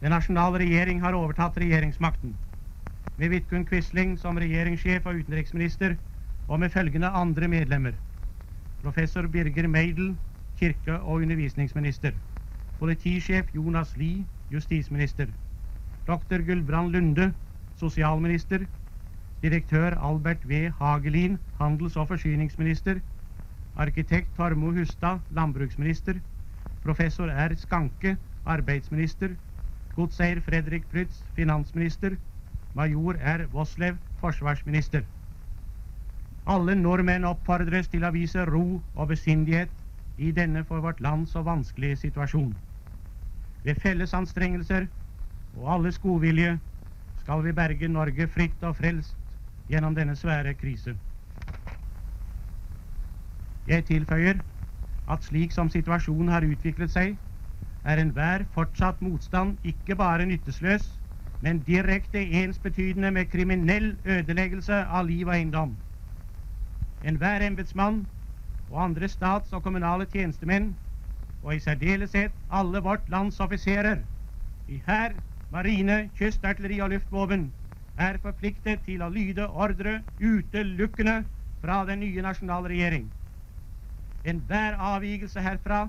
Den 0.00 0.12
nasjonale 0.14 0.60
regjering 0.62 1.00
har 1.00 1.16
overtatt 1.16 1.58
regjeringsmakten. 1.60 2.38
Med 3.16 3.30
Vidkun 3.32 3.66
Quisling 3.68 4.16
som 4.18 4.38
regjeringssjef 4.40 5.06
og 5.06 5.20
utenriksminister, 5.20 5.98
og 6.48 6.60
med 6.60 6.72
følgende 6.72 7.08
andre 7.08 7.48
medlemmer. 7.48 7.98
Professor 8.82 9.28
Birger 9.28 9.68
Meidel, 9.68 10.16
kirke- 10.56 11.00
og 11.00 11.22
undervisningsminister. 11.22 12.16
Politisjef 12.78 13.54
Jonas 13.54 13.96
Lie, 13.96 14.26
justisminister. 14.48 15.28
Dr. 16.08 16.40
Gulbrand 16.46 16.90
Lunde, 16.92 17.34
sosialminister. 17.76 18.66
Direktør 19.42 19.94
Albert 19.96 20.48
V. 20.48 20.70
Hagelin, 20.78 21.38
handels- 21.60 21.96
og 21.96 22.08
forsyningsminister. 22.08 23.00
Arkitekt 23.76 24.34
Tormo 24.36 24.70
Hustad, 24.72 25.20
landbruksminister. 25.30 26.20
Professor 26.82 27.28
R. 27.30 27.54
Skanke, 27.56 28.16
arbeidsminister. 28.44 29.36
Godseier 29.94 30.40
Fredrik 30.40 30.88
Prytz, 30.90 31.24
finansminister. 31.34 32.16
Major 32.74 33.16
R. 33.20 33.46
Voslev, 33.52 33.96
forsvarsminister. 34.20 35.02
Alle 36.46 36.74
nordmenn 36.74 37.24
oppfordres 37.24 37.88
til 37.88 38.04
å 38.04 38.12
vise 38.12 38.44
ro 38.44 38.82
og 38.94 39.08
besindighet 39.08 39.72
i 40.16 40.32
denne 40.36 40.64
for 40.64 40.80
vårt 40.84 41.00
land 41.00 41.26
så 41.28 41.42
vanskelige 41.42 41.96
situasjon. 41.96 42.52
Ved 43.64 43.80
felles 43.80 44.14
anstrengelser 44.14 44.86
og 45.52 45.72
alles 45.74 45.98
godvilje 45.98 46.58
skal 47.20 47.44
vi 47.44 47.52
berge 47.52 47.88
Norge 47.88 48.28
fritt 48.28 48.62
og 48.64 48.76
frelst 48.76 49.19
gjennom 49.70 49.94
denne 49.94 50.16
svære 50.16 50.54
krise. 50.58 50.96
Jeg 53.66 53.84
tilføyer 53.86 54.40
at 55.08 55.24
slik 55.24 55.52
som 55.52 55.70
situasjonen 55.70 56.28
har 56.32 56.46
utviklet 56.46 56.90
seg, 56.90 57.18
er 57.84 58.00
enhver 58.02 58.44
fortsatt 58.54 59.00
motstand 59.00 59.58
ikke 59.64 59.96
bare 59.96 60.26
nyttesløs, 60.26 60.88
men 61.40 61.62
direkte 61.64 62.20
ensbetydende 62.42 63.10
med 63.10 63.30
kriminell 63.32 63.94
ødeleggelse 64.04 64.82
av 64.84 65.06
liv 65.08 65.28
og 65.28 65.34
eiendom. 65.34 65.76
Enhver 67.02 67.46
embetsmann 67.46 68.02
og 68.68 68.82
andre 68.84 69.08
stats- 69.08 69.52
og 69.52 69.62
kommunale 69.62 70.06
tjenestemenn, 70.06 70.74
og 71.42 71.54
i 71.54 71.58
særdeleshet 71.64 72.32
alle 72.50 72.82
vårt 72.84 73.08
lands 73.08 73.40
offiserer, 73.40 74.04
i 74.68 74.82
hær, 74.86 75.16
marine, 75.50 76.10
kystartilleri 76.18 76.80
og 76.80 76.90
luftvåpen, 76.90 77.48
er 77.98 78.18
forpliktet 78.22 78.84
til 78.86 79.02
å 79.02 79.10
lyde 79.12 79.46
ordre 79.48 80.00
utelukkende 80.20 81.24
fra 81.60 81.82
den 81.88 82.00
nye 82.04 82.22
nasjonale 82.24 82.70
regjering. 82.72 83.08
Enhver 84.24 84.76
avvigelse 84.76 85.40
herfra 85.40 85.88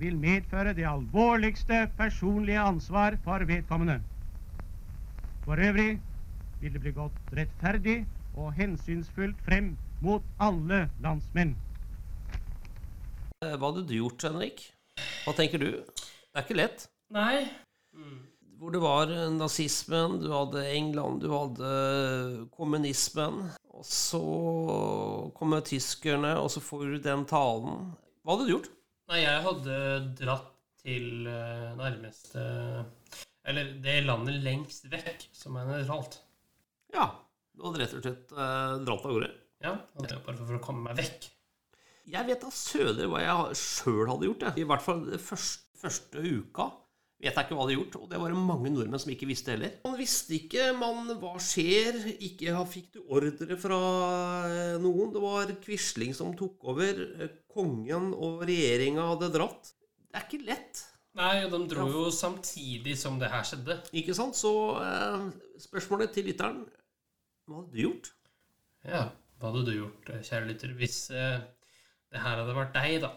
vil 0.00 0.16
medføre 0.16 0.72
det 0.76 0.86
alvorligste 0.88 1.86
personlige 1.98 2.60
ansvar 2.60 3.16
for 3.24 3.44
vedkommende. 3.48 4.00
For 5.44 5.60
øvrig 5.60 6.00
vil 6.60 6.72
det 6.72 6.80
bli 6.80 6.92
gått 6.96 7.36
rettferdig 7.36 7.98
og 8.36 8.52
hensynsfullt 8.56 9.40
frem 9.44 9.74
mot 10.00 10.24
alle 10.40 10.86
landsmenn. 11.04 11.54
Eh, 13.40 13.56
Hva 13.56 13.70
hadde 13.70 13.86
du 13.88 13.94
gjort, 13.96 14.22
Henrik? 14.24 14.66
Hva 15.24 15.32
tenker 15.36 15.60
du? 15.60 15.70
Det 15.80 16.36
er 16.36 16.44
ikke 16.44 16.60
lett. 16.60 16.86
Nei. 17.12 17.48
Mm. 17.96 18.20
Hvor 18.60 18.74
det 18.74 18.80
var 18.82 19.08
eh, 19.08 19.30
nazismen, 19.32 20.18
du 20.20 20.26
hadde 20.34 20.66
England, 20.68 21.22
du 21.22 21.30
hadde 21.32 21.68
kommunismen. 22.52 23.38
Og 23.72 23.86
så 23.88 24.20
kommer 25.32 25.64
tyskerne, 25.64 26.34
og 26.36 26.50
så 26.52 26.60
får 26.60 26.82
du 26.84 26.96
den 27.06 27.24
talen. 27.28 27.86
Hva 28.20 28.34
hadde 28.34 28.48
du 28.50 28.52
gjort? 28.52 28.68
Nei, 29.08 29.22
jeg 29.22 29.44
hadde 29.46 29.78
dratt 30.18 30.50
til 30.80 31.26
eh, 31.28 31.70
nærmeste 31.76 32.42
Eller 33.48 33.72
det 33.84 33.96
landet 34.04 34.36
lengst 34.44 34.84
vekk 34.92 35.24
som 35.32 35.56
er 35.56 35.70
nøytralt. 35.70 36.20
Ja, 36.92 37.08
du 37.56 37.64
hadde 37.64 37.80
rett 37.80 37.96
og 37.96 38.04
slett 38.04 38.36
eh, 38.36 38.76
dratt 38.84 39.08
av 39.08 39.16
gårde. 39.16 39.32
Ja, 39.64 39.74
bare 39.96 40.36
for 40.36 40.60
å 40.60 40.62
komme 40.68 40.90
meg 40.90 41.00
vekk. 41.00 41.30
Jeg 42.12 42.28
vet 42.28 42.44
da 42.44 42.52
søder 42.52 43.08
hva 43.08 43.24
jeg 43.24 43.58
sjøl 43.64 44.04
hadde 44.12 44.28
gjort. 44.28 44.46
Jeg. 44.50 44.60
I 44.60 44.68
hvert 44.68 44.84
fall 44.84 45.04
første, 45.16 45.64
første 45.80 46.28
uka 46.28 46.68
vet 47.20 47.36
jeg 47.36 47.46
ikke 47.46 47.56
hva 47.56 47.66
de 47.68 47.74
hadde 47.74 47.78
gjort. 47.78 47.98
Og 48.00 48.10
det 48.10 48.20
var 48.22 48.32
det 48.32 48.42
mange 48.50 48.72
nordmenn 48.72 49.02
som 49.02 49.12
ikke 49.12 49.28
visste 49.28 49.54
heller. 49.54 49.74
Man 49.84 49.98
visste 50.00 50.36
ikke 50.38 50.70
man, 50.78 51.10
hva 51.20 51.34
skjer. 51.42 51.98
Ikke 52.26 52.54
fikk 52.70 52.94
du 52.96 53.00
ordre 53.12 53.58
fra 53.60 53.80
eh, 54.48 54.76
noen. 54.82 55.12
Det 55.14 55.24
var 55.24 55.52
Quisling 55.64 56.16
som 56.16 56.32
tok 56.38 56.64
over. 56.72 57.04
Eh, 57.20 57.36
Kongen 57.50 58.12
og 58.14 58.44
regjeringa 58.46 59.08
hadde 59.12 59.32
dratt. 59.34 59.72
Det 60.10 60.18
er 60.18 60.26
ikke 60.26 60.44
lett. 60.46 60.84
Nei, 61.18 61.40
og 61.42 61.50
de 61.52 61.64
dro 61.72 61.88
jo 61.90 62.04
samtidig 62.14 62.94
som 62.98 63.18
det 63.20 63.30
her 63.32 63.42
skjedde. 63.46 63.80
Ikke 63.98 64.14
sant? 64.16 64.38
Så 64.38 64.52
eh, 64.78 65.26
spørsmålet 65.60 66.14
til 66.14 66.30
lytteren 66.30 66.62
Hva 67.50 67.60
hadde 67.60 67.74
du 67.74 67.80
gjort? 67.82 68.12
Ja, 68.86 69.08
hva 69.40 69.50
hadde 69.50 69.66
du 69.66 69.74
gjort, 69.74 70.12
eh, 70.12 70.22
kjære 70.24 70.48
lytter, 70.52 70.72
hvis 70.78 71.00
eh, 71.10 71.42
det 72.12 72.22
her 72.22 72.38
hadde 72.40 72.56
vært 72.56 72.76
deg, 72.78 72.94
da? 73.02 73.10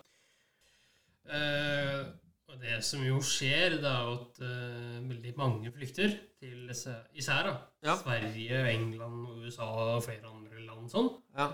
Eh, 1.37 2.01
og 2.53 2.61
det 2.61 2.79
som 2.85 3.01
jo 3.01 3.17
skjer, 3.25 3.79
det 3.81 3.89
er 3.89 4.09
at 4.13 4.41
uh, 4.45 4.97
veldig 5.09 5.33
mange 5.39 5.71
flykter 5.73 6.11
til 6.37 6.69
især 6.69 7.47
da, 7.47 7.53
Ja. 7.85 7.95
Sverige, 7.97 8.59
England, 8.69 9.23
USA 9.41 9.65
og 9.65 10.03
flere 10.05 10.29
andre 10.29 10.61
land 10.67 10.91
sånn. 10.91 11.09
Ja. 11.37 11.49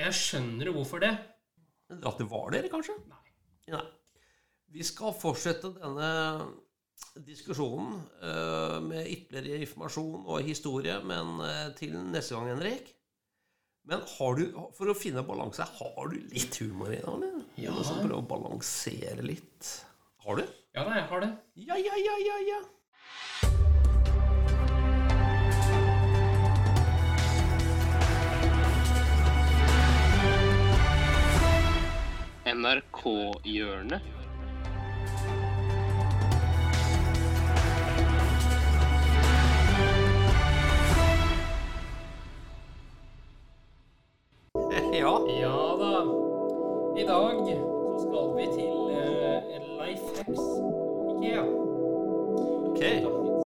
Jeg 0.00 0.16
skjønner 0.16 0.70
jo 0.70 0.78
hvorfor 0.78 1.02
det. 1.02 1.12
At 1.90 2.20
det 2.20 2.28
var 2.30 2.54
dere, 2.54 2.70
kanskje? 2.72 2.96
Nei. 3.10 3.34
Nei. 3.74 3.84
Vi 4.70 4.86
skal 4.86 5.12
fortsette 5.18 5.74
denne 5.76 6.08
diskusjonen 7.26 7.98
uh, 8.22 8.78
med 8.84 9.10
ytterligere 9.10 9.66
informasjon 9.66 10.24
og 10.24 10.46
historie, 10.46 10.96
men 11.04 11.36
uh, 11.42 11.68
til 11.76 11.98
neste 12.14 12.38
gang, 12.38 12.54
Henrik. 12.54 12.94
Men 13.90 14.04
har 14.06 14.36
du, 14.38 14.46
for 14.76 14.92
å 14.92 14.96
finne 14.96 15.24
balanse, 15.26 15.66
har 15.66 16.10
du 16.12 16.18
litt 16.32 16.56
humor 16.62 16.92
i 16.94 17.00
deg? 17.02 17.38
Ja. 17.66 17.74
Prøve 17.74 18.20
å 18.22 18.28
balansere 18.30 19.24
litt. 19.26 19.72
Har 20.30 20.36
du? 20.36 20.42
Ja 20.74 20.84
da, 20.84 20.90
jeg 20.94 21.02
har 21.02 21.20
det. 21.20 21.36
Ja, 21.56 21.74
ja, 21.74 21.94
ja, 21.98 22.14
ja, 22.28 22.36
ja. 22.50 22.58
NRK-hjørnet. 32.54 34.02
ja. 44.92 45.26
Ja 45.40 45.76
da. 45.78 45.94
I 47.00 47.04
dag 47.06 47.69
Hacks 50.20 50.40
Ikea. 51.16 51.42
Okay. 52.70 52.96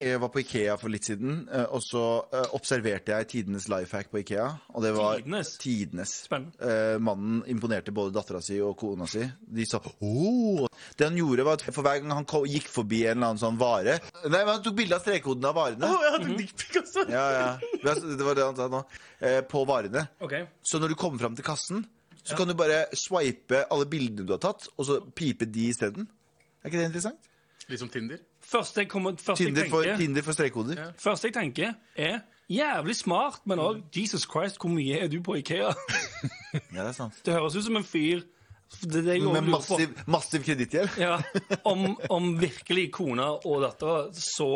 Jeg 0.00 0.20
var 0.22 0.30
på 0.30 0.40
Ikea 0.44 0.76
for 0.78 0.92
litt 0.92 1.08
siden, 1.08 1.40
eh, 1.50 1.64
og 1.74 1.82
så 1.82 2.02
eh, 2.30 2.52
observerte 2.54 3.10
jeg 3.10 3.26
tidenes 3.32 3.66
life 3.72 3.90
hack 3.96 4.12
på 4.12 4.20
Ikea. 4.20 4.44
Og 4.78 4.84
det 4.84 4.92
var 4.94 5.18
Tidenes? 5.18 5.50
tidenes. 5.58 6.12
Spennende. 6.28 6.54
Eh, 6.62 6.94
mannen 7.02 7.40
imponerte 7.50 7.90
både 7.96 8.14
dattera 8.14 8.38
si 8.44 8.60
og 8.62 8.76
kona 8.78 9.08
si. 9.10 9.26
De 9.42 9.66
sa 9.66 9.82
oh! 9.82 10.68
Det 10.94 11.08
han 11.08 11.18
gjorde, 11.18 11.48
var 11.48 11.58
at 11.58 11.66
for 11.74 11.82
hver 11.82 12.04
gang 12.04 12.14
han 12.20 12.28
gikk 12.54 12.70
forbi 12.70 13.02
en 13.02 13.18
eller 13.18 13.32
annen 13.32 13.42
sånn 13.42 13.58
vare 13.60 13.98
Nei, 14.30 14.38
men 14.38 14.52
Han 14.54 14.62
tok 14.62 14.78
bilde 14.78 14.94
av 14.94 15.02
strekkoden 15.02 15.50
av 15.50 15.58
varene. 15.58 15.90
Oh, 15.90 16.06
jeg 16.06 16.14
hadde 16.16 16.30
-hmm. 16.36 16.82
også! 16.84 17.06
Ja, 17.10 17.26
ja. 17.34 17.50
Det 17.82 18.24
var 18.28 18.34
det 18.38 18.46
han 18.46 18.56
sa 18.56 18.68
nå. 18.68 18.84
Eh, 19.18 19.40
på 19.42 19.64
varene. 19.66 20.06
Ok. 20.20 20.38
Så 20.62 20.78
når 20.78 20.88
du 20.88 20.94
kommer 20.94 21.18
fram 21.18 21.34
til 21.34 21.44
kassen, 21.44 21.84
så 22.22 22.36
kan 22.36 22.46
du 22.46 22.54
bare 22.54 22.86
swipe 22.94 23.64
alle 23.70 23.86
bildene 23.86 24.26
du 24.26 24.32
har 24.32 24.38
tatt, 24.38 24.68
og 24.76 24.86
så 24.86 25.00
pipe 25.16 25.44
de 25.50 25.68
isteden. 25.72 26.06
Er 26.60 26.70
ikke 26.70 26.78
det 26.78 26.88
interessant? 26.90 27.30
Litt 27.70 27.80
som 27.80 27.88
Tinder. 27.92 28.18
Første 28.40 28.82
jeg, 28.82 28.88
kommer, 28.90 29.14
første 29.20 29.44
jeg 29.44 29.54
tenker, 29.54 29.70
for, 29.70 29.96
Tinder 30.00 30.26
for 30.26 30.36
strekkoder. 30.36 30.82
Første 30.98 31.28
jeg 31.28 31.36
tenker, 31.36 31.72
er 31.96 32.20
jævlig 32.50 32.96
smart, 32.96 33.40
men 33.46 33.62
òg 33.62 33.82
Jesus 33.94 34.26
Christ, 34.26 34.58
hvor 34.60 34.72
mye 34.74 34.98
er 34.98 35.08
du 35.12 35.20
på 35.22 35.38
Ikea? 35.40 35.72
Ja, 36.74 36.82
det 36.82 36.88
er 36.88 36.96
sant. 36.96 37.20
Det 37.22 37.34
høres 37.36 37.54
ut 37.54 37.62
som 37.62 37.76
en 37.78 37.84
fyr 37.86 38.24
det, 38.82 39.04
det 39.06 39.20
Med 39.22 39.46
massiv, 39.50 39.92
massiv 40.06 40.42
kredittgjeld. 40.42 40.96
Ja, 40.98 41.20
om, 41.70 41.96
om 42.10 42.32
virkelig 42.40 42.88
kona 42.92 43.32
og 43.38 43.62
dattera 43.62 44.08
så 44.14 44.50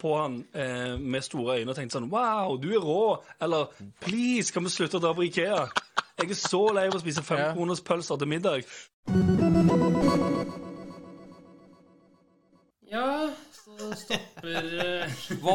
på 0.00 0.14
han 0.16 0.38
eh, 0.54 0.94
med 0.98 1.26
store 1.26 1.58
øyne 1.58 1.74
og 1.74 1.76
tenkte 1.76 1.98
sånn 1.98 2.08
Wow, 2.12 2.56
du 2.62 2.70
er 2.72 2.80
rå! 2.82 3.18
Eller 3.42 3.68
Please, 4.00 4.54
kan 4.54 4.64
vi 4.64 4.72
slutte 4.72 4.98
å 4.98 5.04
dra 5.04 5.12
på 5.14 5.26
Ikea? 5.26 5.66
Jeg 6.20 6.30
er 6.30 6.38
så 6.38 6.62
lei 6.76 6.86
av 6.88 6.96
å 6.98 7.02
spise 7.02 7.24
femkronerspølser 7.26 8.20
til 8.20 8.30
middag. 8.30 8.66
Ja, 12.90 13.30
så 13.54 13.92
stopper 13.94 14.64
eh, 14.82 15.20
Hva, 15.42 15.52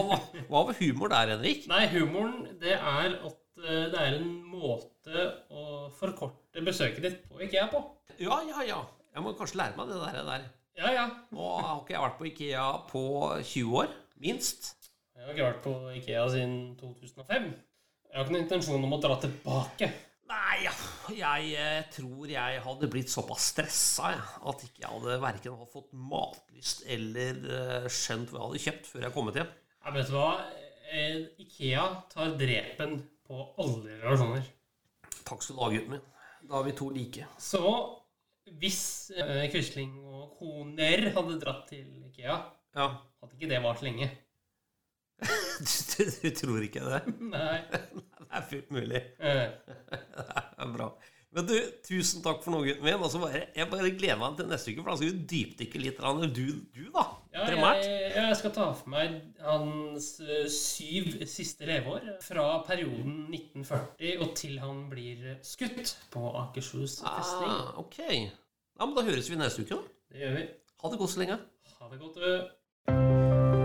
hva, 0.48 0.62
var 0.70 0.77
humor 0.80 1.12
der, 1.12 1.34
Henrik? 1.34 1.65
Nei, 1.68 1.82
humoren, 1.92 2.46
det 2.62 2.77
er 2.77 3.18
at 3.18 3.60
eh, 3.60 3.89
det 3.92 4.00
er 4.00 4.15
en 4.22 4.30
måte 4.48 5.25
å 5.51 5.89
forkorte 5.98 6.63
besøket 6.63 7.04
ditt 7.04 7.18
på 7.27 7.42
Ikea 7.44 7.68
på. 7.74 7.82
Ja, 8.24 8.39
ja, 8.48 8.63
ja. 8.63 8.80
Jeg 9.12 9.24
må 9.25 9.36
kanskje 9.36 9.60
lære 9.60 9.75
meg 9.75 9.92
det 9.92 10.00
der. 10.00 10.22
der. 10.30 10.48
Ja, 10.80 10.94
ja. 10.96 11.06
Nå 11.36 11.51
har 11.60 11.82
ikke 11.82 11.98
jeg 11.98 12.06
vært 12.06 12.18
på 12.22 12.30
Ikea 12.32 12.65
på 12.88 13.04
20 13.42 13.77
år, 13.84 13.94
minst. 14.24 14.72
Jeg 15.15 15.27
har 15.27 15.36
ikke 15.36 15.50
vært 15.50 15.63
på 15.68 15.75
Ikea 16.00 16.25
siden 16.32 16.58
2005. 16.80 17.51
Jeg 17.51 18.15
har 18.15 18.24
ikke 18.24 18.38
noen 18.38 18.46
intensjon 18.46 18.88
om 18.88 18.96
å 18.96 19.04
dra 19.04 19.20
tilbake. 19.20 19.92
Nei, 20.25 20.63
ja. 20.65 20.72
jeg 21.13 21.51
eh, 21.62 21.84
tror 21.94 22.32
jeg 22.32 22.62
hadde 22.65 22.88
blitt 22.89 23.12
såpass 23.13 23.51
stressa 23.51 24.10
at 24.17 24.63
ikke 24.65 24.82
jeg 24.82 24.89
hadde 24.89 25.17
verken 25.22 25.53
hadde 25.60 25.70
fått 25.70 25.91
matlyst 25.94 26.82
eller 26.89 27.44
eh, 27.46 27.86
skjønt 27.94 28.32
hva 28.34 28.39
jeg 28.39 28.48
hadde 28.48 28.63
kjøpt 28.63 28.89
før 28.89 29.05
jeg 29.05 29.13
kom 29.13 29.29
hjem. 29.36 29.51
Ja, 29.86 29.94
vet 29.94 30.10
du 30.10 30.15
hva? 30.17 30.32
Eh, 30.89 31.20
Ikea 31.46 31.86
tar 32.10 32.34
drepen 32.39 32.98
på 33.25 33.44
alle 33.62 34.00
relasjoner. 34.01 34.50
Takk 35.25 35.46
skal 35.46 35.58
du 35.58 35.62
ha, 35.62 35.70
gutten 35.75 35.94
min. 35.96 36.03
Da 36.46 36.58
er 36.60 36.67
vi 36.72 36.75
to 36.77 36.89
like. 36.94 37.29
Så 37.41 37.62
hvis 38.62 38.82
eh, 39.17 39.46
Quisling 39.53 39.96
og 40.05 40.36
koner 40.39 41.10
hadde 41.15 41.39
dratt 41.41 41.67
til 41.70 41.86
Ikea, 42.10 42.41
Ja. 42.75 42.89
hadde 43.22 43.38
ikke 43.38 43.50
det 43.53 43.62
vart 43.63 43.86
lenge. 43.86 44.10
Du, 45.96 46.04
du, 46.22 46.30
tror 46.36 46.64
ikke 46.66 46.84
det? 46.84 47.02
Nei. 47.34 47.60
Det 47.72 48.32
er 48.36 48.48
fullt 48.50 48.72
mulig. 48.76 49.02
Eh, 49.20 49.52
Det 49.90 50.66
er 50.66 50.74
bra. 50.74 50.90
Men 51.36 51.48
du, 51.50 51.54
tusen 51.84 52.22
takk 52.24 52.42
for 52.46 52.54
noe, 52.56 52.64
gutten 52.64 52.84
min. 52.86 52.96
Altså 52.96 53.20
bare, 53.20 53.42
jeg 53.56 53.68
bare 53.72 53.90
gleder 53.96 54.20
meg 54.22 54.38
til 54.40 54.48
neste 54.48 54.72
uke, 54.72 54.84
for 54.86 54.94
da 54.94 54.96
skal 55.02 55.10
vi 55.10 55.26
dypdykke 55.34 55.82
litt. 55.84 55.98
Du, 56.32 56.46
du 56.72 56.86
da? 56.96 57.04
ja, 57.34 57.44
Primært. 57.50 57.82
jeg, 57.84 58.14
jeg 58.16 58.38
skal 58.40 58.54
ta 58.56 58.68
for 58.80 58.94
meg 58.94 59.18
hans 59.44 60.08
eh, 60.24 60.46
syv 60.52 61.10
siste 61.28 61.68
leveår 61.68 62.08
fra 62.24 62.46
perioden 62.68 63.26
1940 63.36 64.24
og 64.24 64.32
til 64.40 64.56
han 64.64 64.86
blir 64.92 65.34
skutt 65.44 65.96
på 66.16 66.24
Akershus 66.46 67.02
festning. 67.04 67.52
Ah, 67.52 67.76
ok. 67.84 68.00
Ja, 68.16 68.86
men 68.88 68.96
Da 68.96 69.04
høres 69.08 69.28
vi 69.32 69.40
neste 69.40 69.68
uke, 69.68 69.75
da. 69.75 69.96
Det 70.16 70.24
gjør 70.24 70.40
vi. 70.40 70.48
Ha 70.84 70.92
det 70.96 71.04
godt 71.04 71.16
så 71.18 71.24
lenge. 71.25 71.40
Ha 71.80 71.92
det 71.92 72.04
godt, 72.04 72.24
du. 72.24 73.65